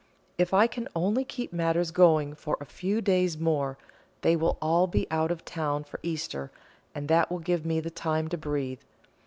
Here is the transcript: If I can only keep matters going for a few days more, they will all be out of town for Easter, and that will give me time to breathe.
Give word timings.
If 0.39 0.51
I 0.51 0.65
can 0.65 0.87
only 0.95 1.23
keep 1.23 1.53
matters 1.53 1.91
going 1.91 2.33
for 2.33 2.57
a 2.59 2.65
few 2.65 3.01
days 3.01 3.37
more, 3.37 3.77
they 4.21 4.35
will 4.35 4.57
all 4.59 4.87
be 4.87 5.05
out 5.11 5.29
of 5.29 5.45
town 5.45 5.83
for 5.83 5.99
Easter, 6.01 6.49
and 6.95 7.07
that 7.07 7.31
will 7.31 7.37
give 7.37 7.67
me 7.67 7.79
time 7.83 8.27
to 8.29 8.37
breathe. 8.39 8.79